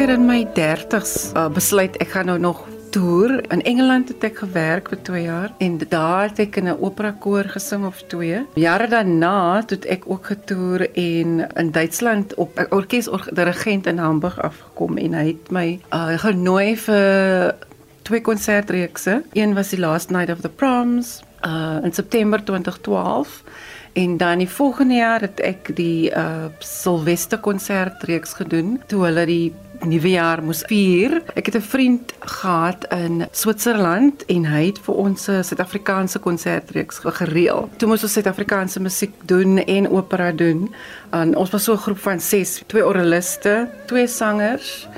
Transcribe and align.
seker 0.00 0.14
in 0.16 0.22
my 0.24 0.46
30s 0.56 1.10
uh, 1.36 1.50
besluit 1.52 1.96
ek 2.00 2.14
gaan 2.14 2.30
nou 2.30 2.38
nog 2.40 2.62
toer. 2.88 3.34
In 3.52 3.60
Engeland 3.68 4.08
het 4.08 4.22
ek 4.30 4.38
gewerk 4.40 4.86
vir 4.88 5.00
2 5.04 5.24
jaar 5.26 5.50
en 5.60 5.74
daar 5.92 6.30
het 6.30 6.40
ek 6.40 6.56
in 6.56 6.70
'n 6.72 6.80
opera 6.80 7.10
koor 7.12 7.44
gesing 7.44 7.84
of 7.84 8.00
2. 8.08 8.46
Jare 8.56 8.88
daarna 8.88 9.60
het 9.60 9.84
ek 9.84 10.08
ook 10.08 10.32
getoer 10.32 10.88
en 10.96 11.44
in 11.52 11.70
Duitsland 11.70 12.34
op 12.34 12.56
'n 12.56 12.72
orkesdirigent 12.72 13.86
in 13.86 13.98
Hamburg 13.98 14.40
afgekom 14.40 14.96
en 14.96 15.12
hy 15.12 15.26
het 15.36 15.50
my 15.50 15.80
uh, 15.92 16.16
genooi 16.16 16.76
vir 16.76 17.54
twee 18.02 18.20
konsertreekse. 18.20 19.22
Een 19.32 19.54
was 19.54 19.68
die 19.68 19.80
Last 19.80 20.10
Night 20.10 20.32
of 20.32 20.40
the 20.40 20.48
Proms 20.48 21.20
uh, 21.44 21.76
in 21.84 21.92
September 21.92 22.40
2012 22.44 23.44
En 23.92 24.16
dan 24.16 24.38
die 24.38 24.48
volgende 24.48 24.94
jaar 24.94 25.20
het 25.20 25.40
ek 25.40 25.76
die 25.76 26.10
uh 26.10 26.46
Silvester 26.58 27.38
konsertreeks 27.38 28.32
gedoen 28.32 28.80
toe 28.86 29.04
hulle 29.04 29.26
die 29.26 29.52
nuwe 29.80 30.10
jaar 30.10 30.42
moes 30.44 30.62
vier. 30.68 31.22
Ek 31.34 31.46
het 31.46 31.56
'n 31.56 31.60
vriend 31.60 32.12
gehad 32.20 32.86
in 32.92 33.26
Switserland 33.30 34.24
en 34.24 34.44
hy 34.44 34.66
het 34.66 34.78
vir 34.78 34.94
ons 34.94 35.28
'n 35.28 35.42
Suid-Afrikaanse 35.44 36.18
konsertreeks 36.18 36.98
gereël. 37.02 37.68
Toe 37.76 37.88
moes 37.88 38.02
ons 38.02 38.12
Suid-Afrikaanse 38.12 38.80
musiek 38.80 39.14
doen 39.24 39.58
en 39.58 39.90
opera 39.90 40.32
doen. 40.32 40.74
En 41.10 41.36
ons 41.36 41.50
was 41.50 41.64
so 41.64 41.72
'n 41.72 41.78
groep 41.78 41.98
van 41.98 42.20
6, 42.20 42.62
twee 42.66 42.86
oraliste, 42.86 43.68
twee 43.86 44.06
sangers 44.06 44.88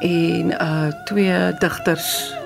en 0.00 0.50
uh 0.50 0.92
twee 1.04 1.54
digters. 1.58 2.45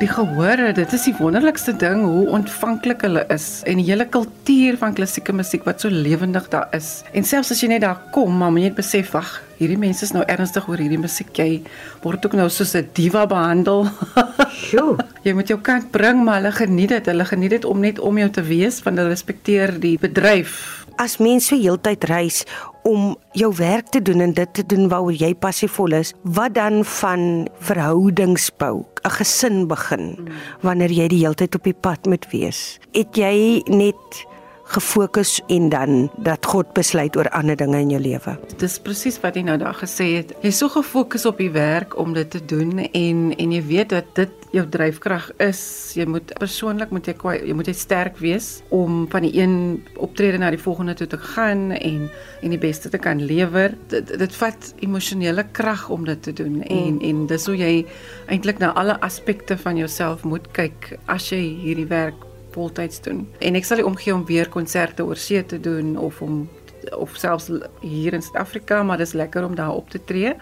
Die 0.00 0.08
gehore, 0.08 0.70
dit 0.72 0.92
is 0.96 1.02
die 1.04 1.12
wonderlikste 1.18 1.74
ding 1.76 2.06
hoe 2.06 2.22
ontvanklik 2.32 3.02
hulle 3.04 3.20
is 3.28 3.60
en 3.68 3.76
die 3.82 3.84
hele 3.84 4.06
kultuur 4.08 4.78
van 4.80 4.94
klassieke 4.96 5.34
musiek 5.36 5.66
wat 5.68 5.84
so 5.84 5.92
lewendig 5.92 6.46
daar 6.48 6.72
is. 6.72 7.02
En 7.12 7.26
selfs 7.28 7.52
as 7.52 7.60
jy 7.60 7.68
net 7.74 7.84
daar 7.84 8.00
kom, 8.14 8.32
maar 8.40 8.56
jy 8.56 8.70
net 8.70 8.78
besef, 8.78 9.10
wag, 9.12 9.28
hierdie 9.58 9.76
mense 9.76 10.06
is 10.06 10.14
nou 10.16 10.24
ernstig 10.24 10.70
oor 10.72 10.80
hierdie 10.80 11.02
musiek. 11.02 11.28
Jy 11.36 11.60
word 12.00 12.24
ook 12.24 12.38
nou 12.40 12.48
soos 12.48 12.72
'n 12.80 12.88
diva 12.96 13.26
behandel. 13.28 13.90
Sjoe. 14.48 14.96
jy 15.26 15.36
moet 15.36 15.52
jou 15.52 15.60
kant 15.60 15.92
bring, 15.92 16.24
maar 16.24 16.40
hulle 16.40 16.56
geniet 16.56 16.96
dit. 16.96 17.06
Hulle 17.12 17.28
geniet 17.28 17.50
dit 17.60 17.64
om 17.68 17.80
net 17.80 18.00
om 18.00 18.16
jou 18.16 18.30
te 18.30 18.42
wees, 18.42 18.80
want 18.82 18.96
hulle 18.96 19.12
respekteer 19.12 19.76
die 19.80 19.98
bedryf 20.00 20.80
as 21.00 21.16
mens 21.16 21.48
so 21.48 21.56
heeltyd 21.56 22.04
reis 22.10 22.42
om 22.82 23.16
jou 23.32 23.54
werk 23.56 23.88
te 23.88 24.02
doen 24.02 24.20
en 24.20 24.32
dit 24.32 24.54
te 24.54 24.66
doen 24.66 24.88
waaroor 24.88 25.12
jy 25.12 25.34
passievol 25.34 25.92
is, 26.00 26.14
wat 26.22 26.54
dan 26.54 26.84
van 26.84 27.48
verhoudingsbou, 27.58 28.84
'n 29.04 29.10
gesin 29.10 29.66
begin 29.66 30.28
wanneer 30.60 30.90
jy 30.90 31.08
die 31.08 31.22
heeltyd 31.24 31.54
op 31.54 31.64
die 31.64 31.80
pad 31.80 32.06
moet 32.06 32.26
wees? 32.30 32.78
Het 32.92 33.16
jy 33.16 33.62
net 33.66 34.26
gefokus 34.70 35.40
en 35.48 35.68
dan 35.68 36.10
dat 36.16 36.46
God 36.46 36.72
besluit 36.76 37.16
oor 37.16 37.28
ander 37.34 37.56
dinge 37.58 37.80
in 37.82 37.90
jou 37.94 38.00
lewe. 38.02 38.36
Dis 38.62 38.78
presies 38.82 39.18
wat 39.22 39.36
jy 39.38 39.44
nou 39.46 39.56
daar 39.60 39.76
gesê 39.78 40.06
het. 40.20 40.34
Jy's 40.44 40.60
so 40.62 40.70
gefokus 40.72 41.26
op 41.28 41.40
die 41.42 41.50
werk 41.54 41.96
om 41.98 42.14
dit 42.16 42.30
te 42.30 42.42
doen 42.44 42.78
en 42.86 43.30
en 43.36 43.56
jy 43.56 43.62
weet 43.66 43.94
dat 43.94 44.14
dit 44.18 44.36
jou 44.54 44.64
dryfkrag 44.66 45.30
is. 45.42 45.60
Jy 45.98 46.06
moet 46.10 46.32
persoonlik 46.38 46.90
moet 46.94 47.10
jy 47.10 47.16
jy 47.46 47.54
moet 47.56 47.70
jy 47.70 47.76
sterk 47.78 48.18
wees 48.22 48.60
om 48.74 49.04
van 49.10 49.26
die 49.26 49.32
een 49.38 49.54
optrede 50.02 50.38
na 50.38 50.50
die 50.50 50.62
volgende 50.62 50.94
toe 50.98 51.08
te 51.10 51.18
gaan 51.34 51.70
en 51.76 52.08
en 52.42 52.54
die 52.54 52.60
beste 52.60 52.90
te 52.90 52.98
kan 52.98 53.22
lewer. 53.22 53.74
Dit 53.92 54.14
dit 54.18 54.40
vat 54.42 54.72
emosionele 54.80 55.46
krag 55.52 55.88
om 55.90 56.06
dit 56.06 56.22
te 56.22 56.32
doen 56.32 56.62
en 56.62 56.96
mm. 56.98 57.04
en 57.10 57.26
dis 57.30 57.46
hoe 57.46 57.58
jy 57.58 57.74
eintlik 58.30 58.58
na 58.62 58.72
alle 58.78 58.98
aspekte 59.00 59.58
van 59.58 59.76
jouself 59.76 60.24
moet 60.24 60.50
kyk 60.56 60.94
as 61.06 61.30
jy 61.32 61.42
hierdie 61.62 61.88
werk 61.90 62.29
voltyds 62.50 63.00
doen. 63.02 63.28
En 63.38 63.54
ek 63.54 63.64
sal 63.64 63.80
nie 63.80 63.86
omgee 63.86 64.14
om 64.14 64.24
weer 64.26 64.48
konserte 64.48 65.04
oor 65.04 65.16
see 65.16 65.44
te 65.46 65.60
doen 65.60 65.96
of 65.98 66.20
om 66.22 66.48
of 66.96 67.16
selfs 67.16 67.50
hier 67.80 68.14
in 68.16 68.22
Suid-Afrika, 68.22 68.82
maar 68.82 68.96
dis 68.96 69.12
lekker 69.12 69.44
om 69.44 69.54
daar 69.54 69.74
op 69.74 69.90
te 69.90 70.00
tree. 70.04 70.34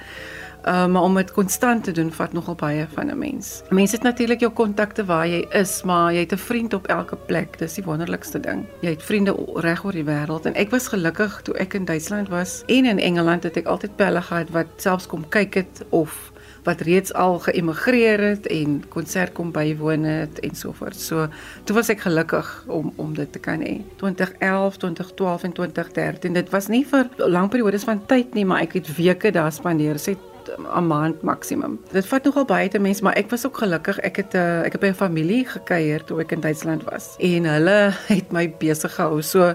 Uh, 0.64 0.86
maar 0.86 1.02
om 1.02 1.14
dit 1.14 1.32
konstant 1.32 1.84
te 1.84 1.92
doen 1.92 2.10
vat 2.12 2.32
nogal 2.32 2.54
baie 2.54 2.86
van 2.94 3.10
'n 3.10 3.18
mens. 3.18 3.62
Mense 3.70 3.94
het 3.94 4.04
natuurlik 4.04 4.40
jou 4.40 4.52
kontakte 4.52 5.04
waar 5.04 5.26
jy 5.26 5.46
is, 5.50 5.82
maar 5.82 6.12
jy 6.12 6.20
het 6.20 6.32
'n 6.32 6.36
vriend 6.36 6.74
op 6.74 6.86
elke 6.86 7.16
plek. 7.16 7.58
Dis 7.58 7.74
die 7.74 7.84
wonderlikste 7.84 8.40
ding. 8.40 8.66
Jy 8.80 8.90
het 8.90 9.02
vriende 9.02 9.36
reg 9.54 9.84
oor 9.84 9.92
die 9.92 10.04
wêreld 10.04 10.46
en 10.46 10.54
ek 10.54 10.70
was 10.70 10.88
gelukkig 10.88 11.40
toe 11.42 11.54
ek 11.54 11.74
in 11.74 11.84
Duitsland 11.84 12.28
was 12.28 12.62
en 12.66 12.84
in 12.84 12.98
Engeland 12.98 13.42
het 13.42 13.56
ek 13.56 13.66
altyd 13.66 13.96
pelle 13.96 14.22
gehad 14.22 14.50
wat 14.50 14.66
selfs 14.76 15.06
kom 15.06 15.28
kyk 15.28 15.54
het 15.54 15.84
of 15.88 16.32
wat 16.68 16.80
reeds 16.80 17.12
al 17.16 17.38
geëmigreer 17.38 18.20
het 18.20 18.46
en 18.52 18.82
konsert 18.92 19.32
kom 19.36 19.52
bywoon 19.54 20.04
het 20.04 20.40
en 20.44 20.54
so 20.56 20.72
voort. 20.76 20.96
So 21.00 21.28
toe 21.64 21.76
was 21.76 21.90
ek 21.92 22.04
gelukkig 22.04 22.48
om 22.66 22.92
om 22.96 23.14
dit 23.16 23.32
te 23.32 23.40
kan 23.42 23.62
hê. 23.64 23.78
2011, 23.96 24.76
2012 24.76 25.42
en 25.48 25.52
2013. 25.52 26.32
Dit 26.32 26.50
was 26.50 26.68
nie 26.68 26.84
vir 26.86 27.08
lang 27.16 27.48
periodes 27.52 27.86
van 27.88 28.02
tyd 28.06 28.34
nie, 28.34 28.44
maar 28.44 28.64
ek 28.66 28.78
het 28.80 28.90
weke 28.96 29.32
daar 29.34 29.52
spandeer. 29.52 30.00
Sê 30.02 30.16
'n 30.56 30.86
maand 30.86 31.22
maksimum. 31.22 31.78
Dit 31.92 32.06
vat 32.06 32.24
nogal 32.24 32.44
baie 32.44 32.68
te 32.68 32.78
mense, 32.78 33.02
maar 33.02 33.16
ek 33.16 33.30
was 33.30 33.46
ook 33.46 33.58
gelukkig. 33.58 33.98
Ek 33.98 34.16
het 34.16 34.32
'n 34.32 34.36
uh, 34.36 34.58
eh, 34.58 34.66
ek 34.66 34.72
het 34.72 34.80
by 34.80 34.86
'n 34.86 34.94
familie 34.94 35.44
gekuier 35.44 36.04
toe 36.04 36.20
ek 36.20 36.32
in 36.32 36.40
Duitsland 36.40 36.84
was 36.84 37.16
en 37.18 37.44
hulle 37.44 37.92
het 38.14 38.32
my 38.32 38.54
besig 38.58 38.94
gehou. 38.94 39.22
So 39.22 39.54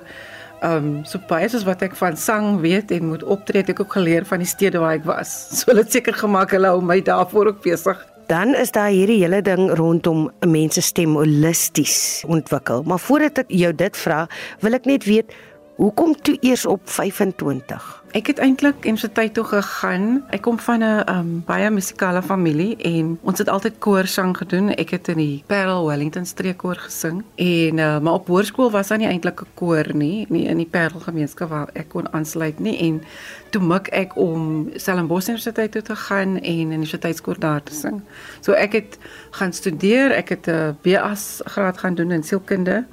um, 0.63 1.05
so 1.05 1.19
baie 1.27 1.49
soos 1.49 1.65
wat 1.67 1.81
ek 1.81 1.95
van 1.95 2.17
sang 2.17 2.59
weet 2.63 2.91
en 2.91 3.11
moet 3.11 3.23
optree, 3.23 3.61
het 3.61 3.69
ek 3.69 3.79
ook 3.79 3.93
geleer 3.93 4.25
van 4.25 4.43
die 4.43 4.47
stede 4.47 4.79
waar 4.79 4.97
ek 4.99 5.05
was. 5.05 5.35
So 5.57 5.71
hulle 5.71 5.83
het 5.83 5.91
seker 5.91 6.13
gemaak 6.13 6.51
hulle 6.51 6.67
hou 6.67 6.81
my 6.81 7.01
daarvoor 7.01 7.53
ook 7.53 7.61
besig. 7.61 7.99
Dan 8.27 8.55
is 8.55 8.71
daar 8.71 8.89
hierdie 8.89 9.19
hele 9.19 9.41
ding 9.41 9.67
rondom 9.75 10.31
'n 10.41 10.51
mens 10.51 10.73
se 10.73 10.81
stem 10.81 11.15
holisties 11.15 12.23
ontwikkel. 12.27 12.83
Maar 12.83 12.99
voordat 12.99 13.37
ek 13.37 13.49
jou 13.51 13.73
dit 13.75 13.97
vra, 13.97 14.27
wil 14.59 14.73
ek 14.73 14.85
net 14.85 15.03
weet 15.03 15.33
hoekom 15.75 16.15
toe 16.15 16.37
eers 16.41 16.65
op 16.65 16.81
25? 16.85 18.02
Ek 18.13 18.28
het 18.29 18.38
eintlik 18.38 18.84
universiteit 18.85 19.34
toe 19.34 19.44
gegaan. 19.44 20.22
Ek 20.29 20.44
kom 20.46 20.59
van 20.62 20.84
'n 20.85 21.09
um, 21.09 21.44
baie 21.46 21.69
musikale 21.69 22.22
familie 22.22 22.75
en 22.78 23.18
ons 23.22 23.38
het 23.38 23.50
altyd 23.50 23.79
koorsang 23.79 24.38
gedoen. 24.38 24.69
Ek 24.69 24.90
het 24.90 25.07
in 25.07 25.18
die 25.18 25.44
Parel 25.47 25.88
Wellington 25.88 26.25
streekkoor 26.25 26.75
gesing 26.75 27.24
en 27.35 27.78
uh, 27.78 28.00
maar 28.00 28.13
op 28.13 28.28
hoërskool 28.28 28.72
was 28.72 28.88
daar 28.88 28.97
nie 28.97 29.07
eintlik 29.07 29.41
'n 29.41 29.47
koor 29.53 29.96
nie, 29.96 30.25
nie 30.29 30.46
in 30.46 30.57
die 30.57 30.69
Parel 30.69 31.00
gemeenskap 31.00 31.50
waar 31.50 31.69
ek 31.74 31.90
kon 31.90 32.13
aansluit 32.13 32.59
nie 32.59 32.78
en 32.78 33.01
toe 33.50 33.62
mik 33.62 33.88
ek 33.88 34.16
om 34.16 34.69
Stellenbosch 34.75 35.28
Universiteit 35.28 35.72
toe 35.72 35.81
te 35.81 35.95
gaan 35.95 36.38
en 36.38 36.44
in 36.44 36.69
die 36.69 36.78
universiteitskoor 36.78 37.40
daar 37.40 37.63
te 37.63 37.74
sing. 37.74 38.01
So 38.41 38.51
ek 38.51 38.72
het 38.74 38.97
gaan 39.31 39.53
studeer. 39.53 40.12
Ek 40.12 40.30
het 40.30 40.47
'n 40.47 40.78
BA's 40.81 41.41
graad 41.45 41.78
gaan 41.78 41.95
doen 41.95 42.12
in 42.12 42.24
sielkunde 42.24 42.85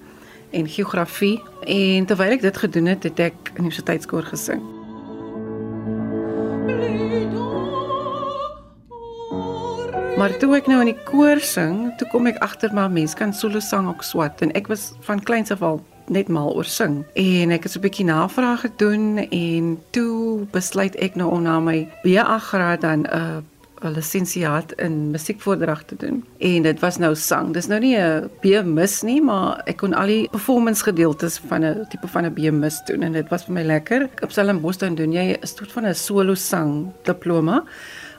en 0.50 0.68
geografie 0.68 1.42
en 1.60 2.06
terwyl 2.06 2.32
ek 2.32 2.40
dit 2.40 2.56
gedoen 2.56 2.86
het, 2.86 3.02
het 3.02 3.18
ek 3.18 3.32
in 3.32 3.52
die 3.54 3.58
universiteitskoor 3.58 4.22
gesing. 4.22 4.79
Maar 10.20 10.34
toe 10.36 10.50
ek 10.52 10.66
nou 10.68 10.82
in 10.82 10.90
die 10.90 11.02
koor 11.08 11.38
sing, 11.40 11.94
toe 11.96 12.04
kom 12.12 12.26
ek 12.28 12.42
agter 12.44 12.74
maar 12.76 12.90
mense 12.92 13.16
kan 13.16 13.30
solo 13.32 13.56
sang 13.64 13.86
ook 13.88 14.02
swat 14.04 14.42
en 14.44 14.50
ek 14.58 14.66
was 14.68 14.90
van 15.06 15.22
kleins 15.24 15.48
af 15.54 15.62
al 15.64 15.78
net 16.12 16.28
mal 16.28 16.50
oor 16.52 16.68
sing. 16.68 16.98
En 17.16 17.54
ek 17.56 17.64
het 17.64 17.72
so 17.72 17.80
'n 17.80 17.86
bietjie 17.86 18.04
navraag 18.04 18.60
gedoen 18.60 19.24
en 19.24 19.78
toe 19.96 20.44
besluit 20.52 20.92
ek 21.00 21.16
nou 21.16 21.30
om 21.32 21.42
na 21.42 21.56
my 21.60 21.88
BA 22.04 22.38
graad 22.38 22.84
dan 22.84 23.08
'n 23.08 23.16
uh, 23.16 23.40
'n 23.80 23.94
lisensiaat 23.96 24.72
in 24.76 25.10
musiekvoordrag 25.10 25.84
te 25.84 25.96
doen. 25.96 26.24
En 26.38 26.62
dit 26.62 26.80
was 26.80 26.98
nou 26.98 27.14
sang. 27.14 27.54
Dis 27.54 27.66
nou 27.66 27.80
nie 27.80 27.96
'n 27.96 28.28
B-mis 28.40 29.02
nie, 29.02 29.22
maar 29.22 29.62
ek 29.64 29.76
kon 29.76 29.94
al 29.94 30.06
die 30.06 30.28
performance 30.28 30.82
gedeeltes 30.82 31.40
van 31.48 31.64
'n 31.64 31.86
tipe 31.88 32.08
van 32.08 32.24
'n 32.26 32.32
B-mis 32.34 32.82
doen 32.84 33.02
en 33.02 33.12
dit 33.12 33.28
was 33.28 33.44
vir 33.44 33.54
my 33.54 33.62
lekker. 33.62 34.08
Op 34.22 34.30
Stellenbosch 34.30 34.78
dan 34.78 34.94
doen 34.94 35.12
jy 35.12 35.38
'n 35.40 35.46
soort 35.46 35.72
van 35.72 35.86
'n 35.86 35.94
solo 35.94 36.34
sang 36.34 36.92
diploma 37.04 37.64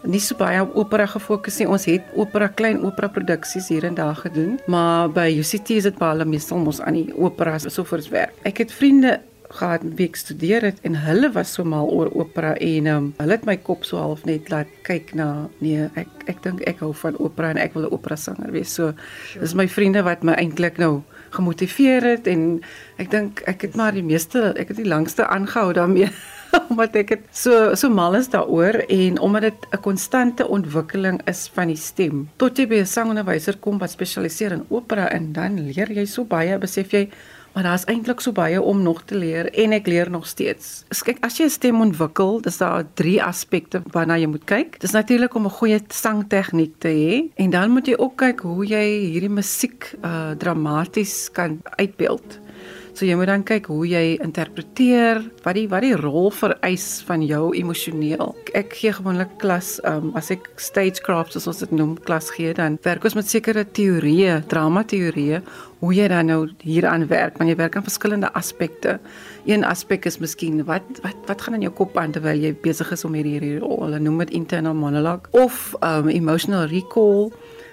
nie 0.04 0.22
so 0.24 0.36
baie 0.36 0.62
op 0.62 0.76
opera 0.76 1.06
gefokus 1.06 1.60
nie. 1.62 1.68
Ons 1.70 1.86
het 1.90 2.06
opera 2.20 2.48
klein 2.48 2.82
opera 2.86 3.08
produksies 3.08 3.70
hier 3.70 3.86
en 3.88 3.98
daar 3.98 4.16
gedoen, 4.16 4.60
maar 4.68 5.10
by 5.14 5.30
UCT 5.38 5.76
is 5.78 5.90
dit 5.90 5.98
baie 6.00 6.26
meestal 6.26 6.62
mos 6.62 6.82
aan 6.82 6.98
die 7.00 7.12
opera 7.18 7.60
so 7.60 7.84
voors 7.84 8.10
werk. 8.10 8.34
Ek 8.48 8.64
het 8.64 8.72
vriende 8.72 9.20
gehad 9.52 9.84
wie 9.98 10.08
ek 10.08 10.18
studeer 10.20 10.66
het 10.70 10.80
en 10.88 10.96
hulle 11.04 11.32
was 11.36 11.54
so 11.58 11.66
mal 11.68 11.90
oor 11.92 12.12
opera 12.16 12.54
en 12.64 12.88
um, 12.88 13.10
hulle 13.18 13.36
het 13.36 13.48
my 13.48 13.58
kop 13.60 13.84
so 13.88 14.00
half 14.00 14.24
net 14.28 14.50
laat 14.54 14.70
kyk 14.88 15.14
na 15.18 15.50
nee 15.60 15.90
ek 16.00 16.28
ek 16.32 16.42
dink 16.46 16.64
ek 16.70 16.84
hou 16.86 16.92
van 17.02 17.18
opera 17.20 17.52
en 17.52 17.60
ek 17.60 17.76
wil 17.76 17.90
'n 17.90 17.94
opera 17.94 18.16
sanger 18.16 18.52
wees. 18.52 18.72
So 18.72 18.94
sure. 18.94 19.42
dis 19.44 19.54
my 19.54 19.68
vriende 19.68 20.04
wat 20.08 20.24
my 20.24 20.34
eintlik 20.40 20.78
nou 20.78 21.04
gemotiveer 21.32 22.04
het 22.04 22.28
en 22.28 22.62
ek 22.98 23.12
dink 23.12 23.42
ek 23.50 23.62
het 23.62 23.76
maar 23.76 23.96
die 23.96 24.06
meeste 24.06 24.52
ek 24.56 24.74
het 24.74 24.78
die 24.78 24.88
langste 24.88 25.28
aangehou 25.28 25.74
daarmee. 25.74 26.12
omdat 26.72 26.96
ek 27.02 27.14
het 27.16 27.28
so 27.36 27.74
so 27.80 27.90
mal 27.90 28.16
is 28.20 28.30
daaroor 28.32 28.82
en 28.92 29.20
omdat 29.20 29.42
dit 29.42 29.68
'n 29.72 29.82
konstante 29.82 30.48
ontwikkeling 30.48 31.22
is 31.28 31.50
van 31.54 31.68
die 31.68 31.80
stem. 31.80 32.30
Tot 32.36 32.58
jy 32.58 32.68
by 32.68 32.80
'n 32.82 32.86
sangonderwyser 32.86 33.58
kom 33.58 33.78
wat 33.78 33.92
spesialiseer 33.92 34.52
in 34.52 34.66
opera 34.70 35.10
en 35.10 35.34
dan 35.34 35.60
leer 35.60 35.92
jy 35.92 36.06
so 36.06 36.24
baie, 36.24 36.58
besef 36.58 36.92
jy 36.92 37.10
maar 37.54 37.64
daar's 37.64 37.86
eintlik 37.86 38.20
so 38.20 38.32
baie 38.32 38.62
om 38.62 38.82
nog 38.82 39.04
te 39.06 39.16
leer 39.16 39.50
en 39.54 39.72
ek 39.72 39.88
leer 39.88 40.10
nog 40.10 40.28
steeds. 40.28 40.84
Kyk, 41.04 41.20
as 41.26 41.38
jy 41.38 41.46
'n 41.46 41.50
stem 41.50 41.82
ontwikkel, 41.82 42.42
dis 42.42 42.58
daar 42.58 42.86
drie 42.94 43.24
aspekte 43.24 43.82
waarna 43.92 44.18
jy 44.18 44.28
moet 44.28 44.46
kyk. 44.46 44.80
Dis 44.80 44.92
natuurlik 44.92 45.36
om 45.36 45.46
'n 45.46 45.58
goeie 45.60 45.80
sangtegniek 45.88 46.74
te 46.80 46.88
hê 46.88 47.32
en 47.36 47.50
dan 47.50 47.72
moet 47.72 47.88
jy 47.88 47.96
ook 47.98 48.16
kyk 48.18 48.40
hoe 48.40 48.66
jy 48.66 49.12
hierdie 49.12 49.30
musiek 49.30 49.96
uh 50.04 50.32
dramaties 50.38 51.32
kan 51.32 51.62
uitbeeld. 51.78 52.40
So 52.94 53.08
jy 53.08 53.16
moet 53.16 53.30
dan 53.32 53.44
kyk 53.48 53.70
hoe 53.72 53.86
jy 53.88 54.18
interpreteer, 54.22 55.22
wat 55.46 55.56
die 55.56 55.68
wat 55.72 55.86
die 55.86 55.96
rol 55.96 56.28
vereis 56.36 57.00
van 57.08 57.24
jou 57.24 57.54
emosioneel. 57.56 58.34
Ek 58.58 58.76
gee 58.82 58.92
gewoonlik 58.94 59.38
klas 59.42 59.78
um, 59.88 60.10
as 60.20 60.32
ek 60.34 60.50
stagecraft 60.60 61.38
soos 61.38 61.62
dit 61.64 61.72
noem 61.72 61.96
klas 62.04 62.30
gee, 62.36 62.52
dan 62.58 62.76
werk 62.84 63.08
ons 63.08 63.16
met 63.16 63.30
sekere 63.32 63.64
teorieë, 63.64 64.42
drama 64.52 64.84
teorieë 64.84 65.40
hoe 65.82 65.94
jy 65.96 66.10
dan 66.12 66.28
nou 66.30 66.42
hieraan 66.62 67.08
werk, 67.10 67.40
want 67.40 67.50
jy 67.50 67.56
werk 67.58 67.80
aan 67.80 67.88
verskillende 67.88 68.30
aspekte. 68.38 69.00
Een 69.50 69.64
aspek 69.66 70.06
is 70.06 70.20
miskien 70.22 70.60
wat 70.68 70.86
wat 71.06 71.32
wat 71.32 71.48
gaan 71.48 71.58
in 71.58 71.66
jou 71.70 71.74
kop 71.80 71.98
aan 71.98 72.14
terwyl 72.14 72.38
jy 72.38 72.52
besig 72.62 72.92
is 72.94 73.08
om 73.08 73.16
hierdie 73.18 73.40
hierdie 73.40 73.56
hulle 73.64 74.04
noem 74.04 74.20
dit 74.26 74.36
internal 74.42 74.76
monologue 74.78 75.32
of 75.32 75.72
um 75.80 76.12
emotional 76.12 76.68
recall. 76.68 77.32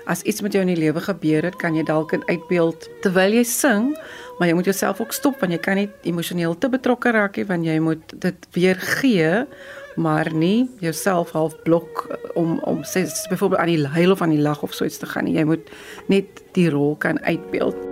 As 0.08 0.22
iets 0.24 0.40
met 0.40 0.54
jou 0.56 0.62
in 0.64 0.72
die 0.72 0.80
lewe 0.80 1.02
gebeur 1.04 1.44
het, 1.44 1.56
kan 1.60 1.76
jy 1.76 1.82
dalk 1.84 2.14
in 2.16 2.24
uitbeeld 2.30 2.88
terwyl 3.04 3.34
jy 3.36 3.44
sing, 3.44 3.90
maar 4.38 4.48
jy 4.48 4.54
moet 4.56 4.70
jouself 4.70 5.02
ook 5.04 5.12
stop 5.12 5.40
want 5.42 5.52
jy 5.52 5.60
kan 5.60 5.76
nie 5.76 5.88
emosioneel 6.08 6.56
te 6.58 6.70
betrokke 6.72 7.12
raak 7.12 7.36
nie 7.36 7.44
want 7.48 7.66
jy 7.66 7.76
moet 7.82 8.14
dit 8.22 8.48
weer 8.56 8.80
gee 9.00 9.44
maar 9.98 10.30
nie 10.32 10.70
jouself 10.78 11.34
half 11.34 11.56
blok 11.62 12.06
om 12.34 12.58
om 12.58 12.84
sê 12.86 13.04
byvoorbeeld 13.28 13.60
aan 13.60 13.72
die 13.74 13.86
huil 13.98 14.10
of 14.14 14.22
aan 14.22 14.36
die 14.36 14.42
lag 14.42 14.62
of 14.62 14.74
so 14.74 14.84
iets 14.84 14.98
te 14.98 15.06
gaan 15.06 15.26
nie. 15.26 15.34
Jy 15.34 15.44
moet 15.44 15.70
net 16.06 16.42
die 16.52 16.70
rol 16.70 16.96
kan 16.96 17.20
uitbeeld. 17.26 17.87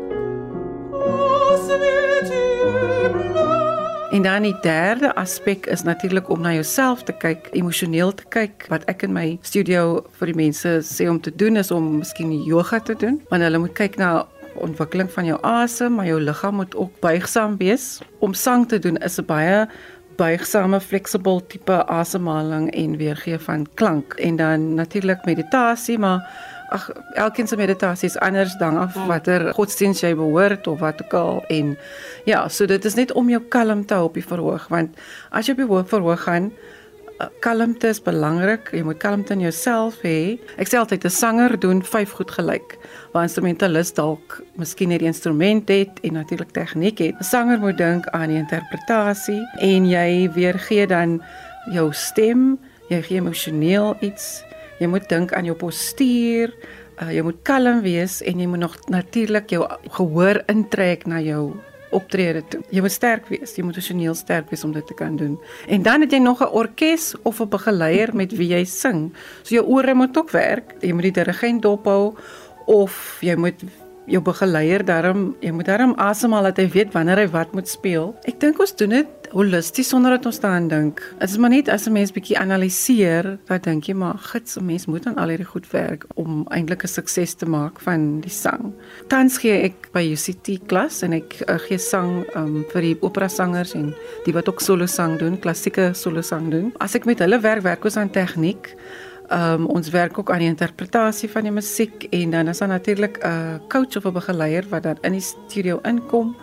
En 4.17 4.23
dan 4.23 4.43
die 4.43 4.57
derde 4.61 5.15
aspek 5.15 5.67
is 5.67 5.83
natuurlik 5.83 6.29
om 6.29 6.41
na 6.41 6.53
jouself 6.53 7.03
te 7.03 7.13
kyk, 7.13 7.51
emosioneel 7.53 8.15
te 8.17 8.25
kyk. 8.33 8.65
Wat 8.73 8.87
ek 8.89 9.03
in 9.05 9.13
my 9.13 9.25
studio 9.45 10.07
vir 10.17 10.31
die 10.31 10.37
mense 10.39 10.73
sê 10.89 11.05
om 11.11 11.19
te 11.21 11.35
doen 11.37 11.61
is 11.61 11.69
om 11.75 11.99
miskien 11.99 12.31
yoga 12.47 12.81
te 12.81 12.97
doen, 12.97 13.19
want 13.29 13.45
hulle 13.45 13.61
moet 13.61 13.75
kyk 13.77 13.99
na 14.01 14.25
ontwikkeling 14.65 15.11
van 15.13 15.29
jou 15.29 15.37
asem, 15.45 15.99
maar 15.99 16.09
jou 16.09 16.17
liggaam 16.23 16.57
moet 16.63 16.79
ook 16.81 16.97
buigsaam 17.05 17.59
wees. 17.61 17.99
Om 18.25 18.33
sang 18.33 18.65
te 18.71 18.81
doen 18.81 18.97
is 19.05 19.21
'n 19.21 19.29
baie 19.29 19.69
buigsame 20.17 20.81
flexible 20.81 21.43
tipe 21.47 21.77
asemhaling 21.87 22.71
en 22.73 22.97
weergee 22.97 23.39
van 23.39 23.67
klank 23.75 24.15
en 24.15 24.37
dan 24.37 24.75
natuurlik 24.75 25.25
meditasie 25.25 25.99
maar 25.99 26.25
ag 26.69 26.89
elkeen 27.15 27.49
se 27.49 27.57
meditasie 27.57 28.09
is 28.09 28.19
anders 28.19 28.57
dan 28.59 28.79
af 28.79 28.95
hmm. 28.95 29.07
watter 29.07 29.53
godsdienst 29.55 30.03
jy 30.03 30.15
behoort 30.19 30.67
of 30.67 30.81
wat 30.81 31.03
ook 31.05 31.15
al 31.15 31.45
en 31.53 31.77
ja, 32.25 32.49
so 32.49 32.67
dit 32.67 32.85
is 32.85 32.95
net 32.99 33.13
om 33.13 33.29
jou 33.31 33.43
kalmte 33.49 33.99
op 34.03 34.15
die 34.19 34.25
verhoog 34.25 34.67
want 34.73 34.99
as 35.31 35.47
jy 35.47 35.57
op 35.57 35.63
die 35.63 35.85
verhoog 35.93 36.25
gaan 36.27 36.51
eh, 37.19 37.29
kalmte 37.41 37.89
is 37.89 38.03
belangrik. 38.03 38.69
Jy 38.77 38.83
moet 38.85 38.99
kalmte 39.01 39.33
in 39.33 39.41
jouself 39.41 40.03
hê. 40.05 40.37
Ek 40.61 40.69
sê 40.69 40.77
altyd 40.77 41.07
'n 41.07 41.11
sanger 41.11 41.57
doen 41.59 41.81
vyf 41.83 42.13
goed 42.13 42.31
gelyk. 42.31 42.77
Waar 43.13 43.23
'n 43.23 43.29
instrumentalis 43.29 43.95
dalk 43.95 44.43
miskien 44.57 44.89
net 44.89 45.01
die 45.01 45.09
instrument 45.09 45.69
het 45.69 46.01
en 46.03 46.13
natuurlik 46.13 46.53
tegniek 46.53 46.99
het. 46.99 47.15
'n 47.19 47.25
Sanger 47.25 47.59
moet 47.59 47.79
dink 47.79 48.07
aan 48.09 48.29
die 48.29 48.39
interpretasie 48.39 49.43
en 49.59 49.89
jy 49.89 50.31
weergee 50.35 50.87
dan 50.87 51.23
jou 51.73 51.93
stem, 51.93 52.59
jy 52.89 53.03
gee 53.03 53.19
emosioneel 53.19 53.97
iets 54.01 54.46
Jy 54.79 54.87
moet 54.87 55.09
dink 55.09 55.33
aan 55.33 55.45
jou 55.49 55.57
postuur. 55.57 56.53
Uh, 56.97 57.13
jy 57.13 57.23
moet 57.23 57.39
kalm 57.45 57.83
wees 57.85 58.23
en 58.25 58.41
jy 58.41 58.47
moet 58.49 58.63
nog 58.63 58.77
natuurlik 58.89 59.51
jou 59.53 59.67
gehoor 59.99 60.43
intrek 60.53 61.07
na 61.07 61.21
jou 61.21 61.55
optrede 61.97 62.43
toe. 62.51 62.63
Jy 62.75 62.83
moet 62.85 62.93
sterk 62.93 63.29
wees. 63.31 63.55
Jy 63.57 63.65
moet 63.65 63.79
emosioneel 63.79 64.17
sterk 64.17 64.51
wees 64.51 64.65
om 64.65 64.73
dit 64.75 64.87
te 64.87 64.97
kan 64.97 65.17
doen. 65.17 65.37
En 65.69 65.83
dan 65.83 66.05
het 66.05 66.13
jy 66.13 66.19
nog 66.19 66.43
'n 66.43 66.53
orkes 66.53 67.15
of 67.23 67.41
'n 67.41 67.49
begeleier 67.49 68.15
met 68.17 68.33
wie 68.33 68.49
jy 68.49 68.65
sing. 68.65 69.13
So 69.43 69.55
jou 69.55 69.67
ore 69.67 69.95
moet 69.95 70.17
ook 70.17 70.31
werk. 70.31 70.75
Jy 70.81 70.93
moet 70.93 71.03
die 71.03 71.13
dirigent 71.23 71.63
dophou 71.63 72.15
of 72.67 73.19
jy 73.21 73.37
moet 73.37 73.63
jou 74.07 74.23
begeleier 74.23 74.85
daarom 74.87 75.35
jy 75.41 75.51
moet 75.51 75.67
daarom 75.67 75.95
asemhaal 75.99 76.51
dat 76.51 76.61
hy 76.63 76.69
weet 76.73 76.95
wanneer 76.95 77.25
hy 77.25 77.29
wat 77.35 77.53
moet 77.57 77.69
speel. 77.69 78.15
Ek 78.29 78.41
dink 78.41 78.61
ons 78.63 78.75
doen 78.79 78.95
dit 78.95 79.31
holisties 79.33 79.89
sonder 79.91 80.17
dat 80.17 80.27
ons 80.29 80.39
daaraan 80.41 80.69
dink. 80.71 81.03
Dit 81.19 81.31
is 81.31 81.37
maar 81.39 81.51
net 81.51 81.69
as 81.69 81.87
'n 81.87 81.93
mens 81.93 82.13
bietjie 82.13 82.39
analiseer, 82.39 83.39
dan 83.47 83.61
dink 83.61 83.85
jy 83.85 83.95
maar 83.95 84.19
gits 84.19 84.57
'n 84.57 84.67
mens 84.67 84.87
moet 84.87 85.07
aan 85.07 85.17
al 85.17 85.29
hierdie 85.29 85.47
goed 85.47 85.71
werk 85.71 86.07
om 86.15 86.47
eintlik 86.51 86.85
'n 86.85 86.89
sukses 86.89 87.35
te 87.35 87.47
maak 87.47 87.81
van 87.81 88.21
die 88.21 88.31
sang. 88.31 88.73
Tans 89.09 89.39
gee 89.39 89.63
ek 89.63 89.93
by 89.93 90.13
UCT 90.13 90.67
klas 90.67 91.03
en 91.03 91.13
ek 91.13 91.43
uh, 91.49 91.59
gee 91.59 91.79
sang 91.79 92.25
um, 92.37 92.65
vir 92.73 92.83
die 92.83 92.97
opera 93.01 93.29
sangers 93.29 93.75
en 93.75 93.95
die 94.25 94.33
wat 94.33 94.49
ook 94.49 94.61
solo 94.61 94.87
sang 94.87 95.19
doen, 95.19 95.39
klassieke 95.39 95.95
solo 95.95 96.21
sang 96.23 96.51
doen. 96.51 96.73
As 96.79 96.95
ek 96.95 97.05
met 97.05 97.19
hulle 97.19 97.41
werk, 97.41 97.63
werk 97.63 97.85
ons 97.85 97.97
aan 97.97 98.11
tegniek. 98.11 98.75
Ehm 99.29 99.61
um, 99.61 99.67
ons 99.67 99.91
werk 99.91 100.19
ook 100.19 100.31
aan 100.31 100.39
die 100.39 100.49
interpretasie 100.49 101.31
van 101.31 101.43
die 101.43 101.53
musiek 101.53 102.07
en 102.11 102.31
dan 102.31 102.49
is 102.49 102.59
daar 102.59 102.69
natuurlik 102.69 103.19
'n 103.25 103.61
coach 103.69 103.97
of 103.97 104.05
'n 104.05 104.13
begeleier 104.13 104.65
wat 104.69 104.83
dan 104.83 104.99
in 105.01 105.13
die 105.13 105.21
studio 105.21 105.79
inkom 105.83 106.37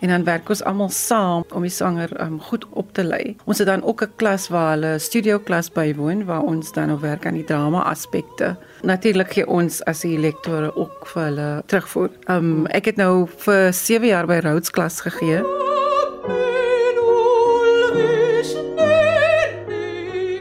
en 0.00 0.08
dan 0.08 0.24
werk 0.24 0.48
ons 0.48 0.64
almal 0.64 0.88
saam 0.88 1.44
om 1.54 1.62
die 1.62 1.70
sanger 1.70 2.10
um, 2.20 2.40
goed 2.40 2.66
op 2.70 2.92
te 2.92 3.04
lei. 3.04 3.36
Ons 3.44 3.58
het 3.58 3.66
dan 3.66 3.82
ook 3.82 4.02
'n 4.02 4.12
klas 4.16 4.48
waar 4.48 4.70
hulle 4.70 4.98
studio 4.98 5.38
klas 5.38 5.72
bywoon 5.72 6.24
waar 6.24 6.42
ons 6.42 6.72
dan 6.72 6.92
op 6.92 7.00
werk 7.00 7.26
aan 7.26 7.34
die 7.34 7.44
drama 7.44 7.82
aspekte. 7.82 8.56
Natuurlik 8.82 9.32
gee 9.32 9.46
ons 9.46 9.84
as 9.84 10.00
die 10.00 10.18
lektore 10.18 10.76
ook 10.76 11.06
vir 11.06 11.22
hulle 11.22 11.62
terugvoer. 11.66 12.10
Um, 12.28 12.66
ek 12.66 12.84
het 12.84 12.96
nou 12.96 13.26
vir 13.36 13.72
7 13.72 14.06
jaar 14.06 14.26
by 14.26 14.38
Rhodes 14.42 14.70
klas 14.70 15.00
gegee. 15.00 15.65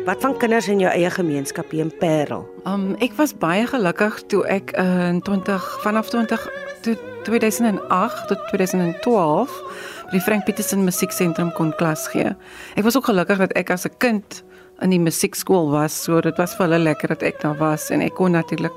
Wat 0.06 0.22
van 0.22 0.38
kinders 0.38 0.68
in 0.68 0.80
jou 0.80 0.92
eie 0.94 1.10
gemeenskap 1.10 1.72
hier 1.74 1.82
in 1.82 1.98
Parel? 1.98 2.44
Um 2.70 2.92
ek 3.02 3.16
was 3.18 3.32
baie 3.34 3.64
gelukkig 3.66 4.20
toe 4.30 4.44
ek 4.46 4.70
uh, 4.78 5.08
in 5.10 5.22
20 5.26 5.64
vanaf 5.82 6.12
20 6.14 6.44
toe 6.86 6.94
2008 7.26 8.28
tot 8.30 8.44
2012 8.52 9.56
by 10.06 10.14
die 10.14 10.22
Frank 10.22 10.46
Petersen 10.46 10.86
Musieksentrum 10.86 11.50
kon 11.58 11.74
klas 11.82 12.06
gee. 12.14 12.36
Ek 12.78 12.86
was 12.86 12.94
ook 12.94 13.10
gelukkig 13.10 13.42
dat 13.48 13.58
ek 13.58 13.74
as 13.74 13.88
'n 13.90 13.98
kind 13.98 14.44
in 14.84 14.92
die 14.94 15.00
musiekskool 15.00 15.70
was. 15.72 15.96
So 16.06 16.22
dit 16.22 16.38
was 16.38 16.56
vir 16.58 16.68
hulle 16.68 16.82
lekker 16.84 17.14
dat 17.16 17.24
ek 17.26 17.42
daar 17.44 17.58
was 17.60 17.90
en 17.94 18.04
ek 18.06 18.16
kon 18.20 18.36
natuurlik 18.36 18.76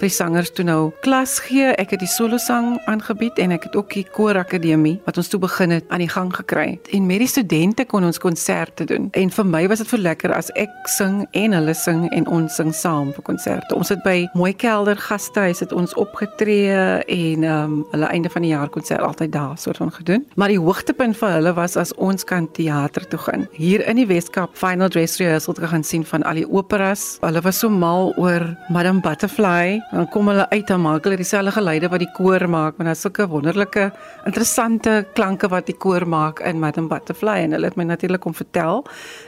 vir 0.00 0.06
die 0.08 0.14
sangers 0.14 0.52
toe 0.54 0.64
nou 0.64 0.92
klas 1.04 1.38
gee. 1.44 1.72
Ek 1.80 1.94
het 1.94 2.02
die 2.02 2.10
solo 2.10 2.38
sang 2.40 2.76
aangebied 2.90 3.38
en 3.42 3.54
ek 3.56 3.68
het 3.68 3.76
ook 3.78 3.92
die 3.96 4.04
koorakademie 4.16 4.96
wat 5.06 5.18
ons 5.20 5.30
toe 5.32 5.40
begin 5.42 5.74
het 5.74 5.88
aan 5.92 6.04
die 6.04 6.10
gang 6.10 6.30
gekry. 6.34 6.78
En 6.94 7.08
met 7.08 7.22
die 7.22 7.30
studente 7.30 7.84
kon 7.88 8.06
ons 8.06 8.20
konserte 8.22 8.86
doen. 8.88 9.10
En 9.18 9.32
vir 9.34 9.48
my 9.48 9.64
was 9.70 9.82
dit 9.82 9.90
vir 9.92 10.04
lekker 10.06 10.34
as 10.36 10.52
ek 10.60 10.72
sing 10.90 11.22
en 11.36 11.56
hulle 11.58 11.74
sing 11.76 12.06
en 12.16 12.28
ons 12.30 12.60
sing 12.60 12.72
saam 12.76 13.12
vir 13.16 13.26
konserte. 13.26 13.76
Ons 13.76 13.92
het 13.92 14.02
by 14.06 14.24
Mooi 14.38 14.52
Kelder 14.56 14.98
Gastehuis 15.00 15.62
het 15.64 15.74
ons 15.76 15.94
opgetree 16.00 16.72
en 17.00 17.44
ehm 17.44 17.48
um, 17.50 17.78
hulle 17.90 18.06
einde 18.14 18.30
van 18.30 18.44
die 18.44 18.52
jaar 18.52 18.70
konsert 18.70 19.02
altyd 19.02 19.32
daar 19.32 19.58
soort 19.58 19.80
van 19.80 19.92
gedoen. 19.92 20.24
Maar 20.38 20.52
die 20.52 20.60
hoogtepunt 20.60 21.16
vir 21.18 21.36
hulle 21.36 21.52
was 21.56 21.76
as 21.80 21.92
ons 21.98 22.24
kan 22.24 22.46
teater 22.56 23.06
toe 23.08 23.18
gaan. 23.18 23.46
Hier 23.56 23.84
in 23.88 23.98
die 23.98 24.06
Weskaap 24.06 24.56
Final 24.56 24.88
Dress 24.88 25.18
Rehearsal 25.18 25.39
rehearsal 25.40 25.54
te 25.54 25.66
gaan 25.66 25.84
sien 25.84 26.04
van 26.04 26.22
al 26.22 26.34
die 26.34 26.46
operas. 26.46 27.18
Hulle 27.20 27.40
was 27.40 27.58
so 27.58 27.70
mal 27.70 28.12
oor 28.16 28.56
Madame 28.68 29.00
Butterfly. 29.00 29.80
Dan 29.90 30.08
kom 30.08 30.28
hulle 30.28 30.46
uit 30.50 30.70
en 30.70 30.80
maak 30.80 31.04
hulle 31.04 31.16
dieselfde 31.16 31.52
geluide 31.52 31.88
wat 31.88 32.00
die 32.00 32.10
koor 32.12 32.46
maak, 32.48 32.76
want 32.76 32.88
daar's 32.90 33.00
sulke 33.00 33.26
wonderlike, 33.28 33.90
interessante 34.26 35.06
klanke 35.14 35.48
wat 35.48 35.66
die 35.66 35.76
koor 35.76 36.06
maak 36.06 36.40
in 36.40 36.60
Madame 36.60 36.88
Butterfly 36.88 37.40
en 37.44 37.56
hulle 37.56 37.70
het 37.70 37.76
my 37.76 37.84
natuurlik 37.88 38.24
om 38.24 38.34
vertel. 38.34 38.84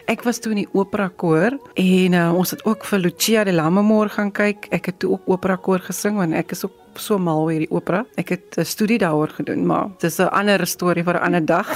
Ek 0.06 0.24
was 0.26 0.40
toe 0.40 0.52
in 0.52 0.64
die 0.64 0.68
opera 0.72 1.08
koor 1.08 1.56
en 1.74 2.18
uh, 2.18 2.28
ons 2.36 2.52
het 2.52 2.64
ook 2.68 2.84
vir 2.84 3.04
Lucia 3.06 3.44
de 3.44 3.56
Lammermoor 3.56 4.12
gaan 4.12 4.32
kyk. 4.32 4.68
Ek 4.70 4.92
het 4.92 5.00
toe 5.00 5.14
ook 5.16 5.28
opera 5.32 5.56
koor 5.56 5.80
gesing 5.80 6.20
want 6.20 6.36
ek 6.36 6.52
is 6.52 6.66
ook 6.66 6.81
so 6.98 7.18
mal 7.18 7.44
oor 7.44 7.52
hierdie 7.54 7.70
opera. 7.70 8.04
Ek 8.16 8.28
het 8.28 8.58
'n 8.58 8.64
studie 8.64 8.98
daaroor 8.98 9.28
gedoen, 9.28 9.66
maar 9.66 9.90
dis 9.98 10.18
'n 10.18 10.28
ander 10.28 10.66
storie 10.66 11.04
vir 11.04 11.14
'n 11.14 11.24
ander 11.24 11.44
dag. 11.44 11.68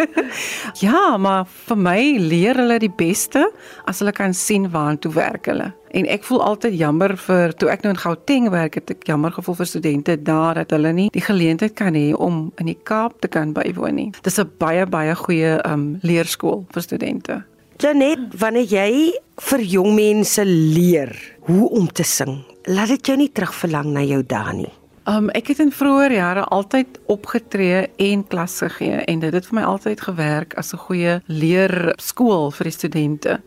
ja, 0.86 1.16
maar 1.16 1.46
vir 1.46 1.76
my 1.76 2.16
leer 2.18 2.56
hulle 2.56 2.78
die 2.78 2.92
beste 2.96 3.50
as 3.84 3.98
hulle 3.98 4.12
kan 4.12 4.34
sien 4.34 4.70
waartoe 4.70 5.12
werk 5.12 5.46
hulle. 5.46 5.72
En 5.90 6.06
ek 6.06 6.24
voel 6.24 6.42
altyd 6.42 6.74
jammer 6.76 7.16
vir 7.16 7.52
toe 7.56 7.70
ek 7.70 7.82
nou 7.82 7.94
in 7.94 8.00
Gauteng 8.00 8.50
werk 8.50 8.74
het 8.74 8.90
ek 8.90 9.06
jammer 9.06 9.32
gevoel 9.32 9.54
vir 9.54 9.66
studente 9.66 10.16
daar 10.22 10.54
dat 10.54 10.70
hulle 10.70 10.92
nie 10.92 11.10
die 11.10 11.24
geleentheid 11.24 11.74
kan 11.74 11.94
hê 11.94 12.12
om 12.12 12.52
in 12.60 12.66
die 12.66 12.78
Kaap 12.84 13.20
te 13.20 13.28
kan 13.28 13.54
bywoon 13.56 13.94
nie. 13.94 14.10
Dis 14.22 14.38
'n 14.38 14.50
baie 14.58 14.86
baie 14.86 15.14
goeie 15.14 15.60
um 15.64 15.98
leerskool 16.02 16.66
vir 16.72 16.82
studente. 16.82 17.44
Janet, 17.76 18.32
wanneer 18.40 18.64
jy 18.64 19.12
vir 19.50 19.60
jong 19.60 19.94
mense 19.94 20.44
leer 20.44 21.10
hoe 21.44 21.68
om 21.76 21.88
te 21.92 22.04
sing, 22.08 22.38
laat 22.66 22.88
dit 22.88 23.06
jou 23.06 23.16
nie 23.18 23.30
terugverlang 23.32 23.92
na 23.94 24.02
jou 24.02 24.22
dae 24.26 24.52
nie. 24.52 24.72
Um 25.06 25.28
ek 25.38 25.52
het 25.52 25.60
in 25.62 25.70
vroeë 25.70 26.08
jare 26.16 26.42
altyd 26.50 26.98
opgetree 27.12 27.84
en 28.02 28.24
klas 28.26 28.58
gegee 28.58 29.04
en 29.06 29.20
dit 29.22 29.34
het 29.38 29.46
vir 29.46 29.60
my 29.60 29.62
altyd 29.62 30.00
gewerk 30.02 30.56
as 30.58 30.74
'n 30.74 30.82
goeie 30.88 31.20
leerskool 31.26 32.50
vir 32.50 32.64
die 32.64 32.78
studente. 32.78 33.40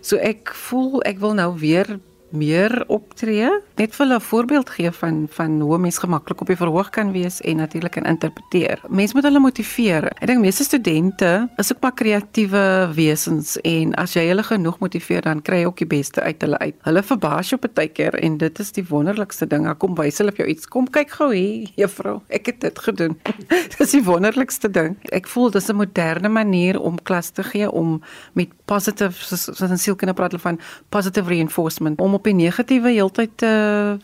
So 0.00 0.16
ek 0.16 0.54
voel 0.54 1.02
ek 1.02 1.18
wil 1.18 1.34
nou 1.34 1.58
weer 1.58 2.00
meer 2.32 2.84
optree, 2.88 3.50
net 3.76 3.94
vir 3.94 4.06
'n 4.06 4.20
voorbeeld 4.20 4.70
gee 4.70 4.90
van 4.90 5.26
van 5.30 5.60
hoe 5.60 5.78
mens 5.78 5.98
gemaklik 5.98 6.40
op 6.40 6.46
die 6.46 6.56
verhoog 6.56 6.90
kan 6.90 7.12
wees 7.12 7.40
en 7.40 7.56
natuurlik 7.56 7.92
kan 7.92 8.04
interpreteer. 8.04 8.80
Mense 8.88 9.14
moet 9.14 9.24
hulle 9.24 9.38
motiveer. 9.38 10.04
Ek 10.04 10.26
dink 10.26 10.40
meeste 10.40 10.64
studente 10.64 11.50
is 11.56 11.72
ook 11.72 11.80
maar 11.80 11.94
kreatiewe 11.94 12.90
wesens 12.94 13.60
en 13.60 13.94
as 13.94 14.14
jy 14.14 14.26
hulle 14.26 14.42
genoeg 14.42 14.78
motiveer, 14.78 15.22
dan 15.22 15.42
kry 15.42 15.56
jy 15.56 15.66
ook 15.66 15.78
die 15.78 15.86
beste 15.86 16.22
uit 16.22 16.40
hulle 16.40 16.58
uit. 16.58 16.74
Hulle 16.82 17.02
verbaas 17.02 17.50
jou 17.50 17.60
baie 17.74 17.88
keer 17.88 18.14
en 18.14 18.36
dit 18.38 18.58
is 18.58 18.72
die 18.72 18.84
wonderlikste 18.88 19.46
ding. 19.46 19.68
Kom 19.78 19.94
wys 19.94 20.18
hulle 20.18 20.32
vir 20.32 20.46
jou 20.46 20.48
iets. 20.54 20.66
Kom 20.66 20.88
kyk 20.90 21.10
gou 21.10 21.32
hier, 21.34 21.68
juffrou. 21.76 22.20
Ek 22.28 22.46
het 22.46 22.60
dit 22.60 22.78
gedoen. 22.78 23.18
dis 23.78 23.90
die 23.90 24.04
wonderlikste 24.04 24.70
ding. 24.70 24.96
Ek 25.12 25.26
voel 25.26 25.50
dis 25.50 25.68
'n 25.68 25.76
moderne 25.76 26.28
manier 26.28 26.80
om 26.80 27.02
klas 27.02 27.30
te 27.30 27.42
gee 27.42 27.70
om 27.70 28.02
met 28.32 28.48
positive 28.64 29.12
soos 29.12 29.60
in 29.60 29.78
sielkunde 29.78 30.14
praat 30.14 30.32
hulle 30.32 30.42
van 30.42 30.60
positive 30.88 31.28
reinforcement 31.28 32.00
om 32.00 32.14
op 32.14 32.21
die 32.24 32.34
negatiewe 32.34 32.90
heeltyd 32.90 33.36
te 33.36 33.52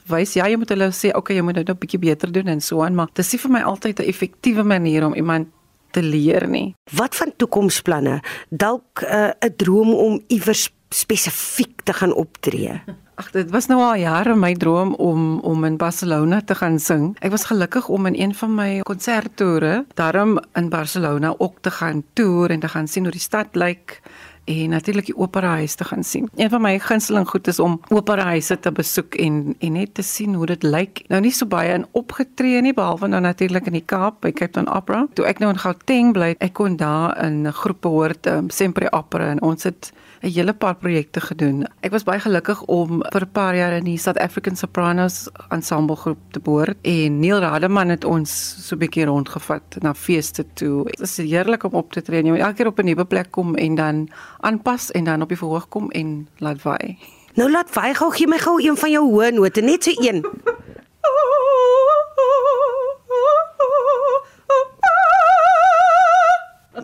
wys 0.09 0.35
ja 0.35 0.49
jy 0.49 0.57
moet 0.57 0.69
hulle 0.69 0.91
sê 0.93 1.13
okay 1.17 1.37
jy 1.37 1.43
moet 1.43 1.55
nou 1.55 1.65
'n 1.65 1.79
bietjie 1.79 1.99
beter 1.99 2.33
doen 2.33 2.49
en 2.49 2.61
so 2.61 2.83
aan 2.83 2.95
maar 2.95 3.09
dis 3.15 3.33
nie 3.33 3.39
vir 3.39 3.51
my 3.51 3.63
altyd 3.63 4.01
'n 4.01 4.09
effektiewe 4.09 4.63
manier 4.63 5.07
om 5.07 5.15
iemand 5.15 5.49
te 5.91 6.03
leer 6.03 6.49
nie. 6.49 6.75
Wat 6.93 7.17
van 7.17 7.33
toekomsplanne? 7.37 8.21
Dalk 8.49 9.03
uh, 9.03 9.33
'n 9.41 9.47
uh, 9.47 9.57
droom 9.57 9.95
om 9.95 10.23
iewers 10.29 10.69
spesifiek 10.89 11.81
te 11.85 11.93
gaan 11.93 12.15
optree. 12.15 12.81
Ag 13.19 13.31
dit 13.31 13.51
was 13.51 13.67
nou 13.67 13.81
al 13.83 13.99
jare 13.99 14.37
my 14.37 14.55
droom 14.55 14.95
om 14.95 15.41
om 15.41 15.65
in 15.65 15.77
Barcelona 15.77 16.41
te 16.41 16.55
gaan 16.55 16.79
sing. 16.79 17.17
Ek 17.21 17.31
was 17.31 17.45
gelukkig 17.45 17.89
om 17.89 18.07
in 18.07 18.15
een 18.15 18.35
van 18.35 18.55
my 18.55 18.81
konserttoere 18.81 19.85
daarom 19.95 20.39
in 20.55 20.69
Barcelona 20.69 21.35
ook 21.39 21.59
te 21.61 21.71
gaan 21.71 22.05
toer 22.13 22.51
en 22.51 22.61
te 22.61 22.69
gaan 22.69 22.89
sien 22.89 23.03
hoe 23.03 23.13
die 23.13 23.21
stad 23.21 23.47
lyk 23.53 24.01
en 24.49 24.73
natuurlik 24.73 25.11
die 25.11 25.17
operahuis 25.17 25.75
te 25.75 25.85
gaan 25.85 26.05
sien. 26.05 26.29
Een 26.37 26.51
van 26.51 26.63
my 26.65 26.79
gunsteling 26.79 27.29
goed 27.29 27.47
is 27.47 27.59
om 27.61 27.81
operahuise 27.89 28.59
te 28.59 28.73
besoek 28.73 29.15
en 29.15 29.55
en 29.59 29.73
net 29.73 29.95
te 29.95 30.03
sien 30.03 30.35
hoe 30.35 30.47
dit 30.47 30.63
lyk. 30.63 31.03
Nou 31.13 31.21
nie 31.21 31.33
so 31.35 31.47
baie 31.47 31.73
in 31.75 31.87
opgetree 31.93 32.61
nie 32.65 32.75
behalwe 32.75 33.09
nou 33.09 33.21
natuurlik 33.21 33.67
in 33.67 33.79
die 33.79 33.85
Kaap 33.85 34.21
by 34.25 34.33
Cape 34.33 34.53
Town 34.57 34.71
Opera. 34.73 35.07
Toe 35.15 35.27
ek 35.29 35.43
nou 35.43 35.53
in 35.53 35.61
Gauteng 35.61 36.13
bly, 36.17 36.35
ek 36.39 36.55
kon 36.59 36.77
daar 36.77 37.17
in 37.25 37.47
'n 37.47 37.53
groep 37.53 37.81
behoort, 37.81 38.27
um, 38.27 38.51
Sempre 38.51 38.93
Opera 38.93 39.31
en 39.31 39.43
ons 39.43 39.63
het 39.63 39.93
'n 40.21 40.31
hele 40.31 40.53
paar 40.53 40.75
projekte 40.75 41.21
gedoen. 41.21 41.67
Ek 41.81 41.91
was 41.91 42.03
baie 42.03 42.21
gelukkig 42.21 42.63
om 42.67 43.03
vir 43.13 43.23
'n 43.23 43.33
paar 43.33 43.57
jaar 43.57 43.73
in 43.73 43.85
die 43.85 43.99
South 43.99 44.19
African 44.19 44.57
Sopranos 44.57 45.29
ensemble 45.49 45.97
groep 45.97 46.19
te 46.31 46.41
behoort 46.41 46.77
en 46.83 47.21
Neil 47.21 47.39
Rademan 47.39 47.89
het 47.89 48.05
ons 48.05 48.57
so 48.67 48.75
'n 48.75 48.79
bietjie 48.79 49.05
rondgevat 49.05 49.77
na 49.81 49.95
feeste 49.95 50.45
toe. 50.55 50.85
Dit 50.85 51.01
is 51.01 51.17
heerlik 51.17 51.65
om 51.65 51.73
op 51.73 51.93
te 51.93 52.03
tree. 52.03 52.23
Jy 52.23 52.31
moet 52.31 52.41
elke 52.41 52.55
keer 52.55 52.67
op 52.67 52.79
'n 52.79 52.85
nuwe 52.85 53.05
plek 53.05 53.31
kom 53.31 53.55
en 53.55 53.75
dan 53.75 54.09
aanpas 54.41 54.91
en 54.91 55.05
dan 55.05 55.23
op 55.23 55.29
die 55.29 55.39
verhoog 55.39 55.69
kom 55.69 55.91
en 55.91 56.29
laat 56.39 56.63
waai. 56.63 56.99
Nou 57.35 57.51
laat 57.51 57.75
waai 57.75 57.95
gou 57.95 58.11
gee 58.11 58.27
my 58.27 58.39
gou 58.39 58.63
een 58.63 58.77
van 58.77 58.91
jou 58.91 59.11
hoë 59.13 59.31
note, 59.33 59.61
net 59.61 59.85
so 59.85 59.93
een. 59.97 60.25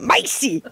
Meisie. 0.01 0.63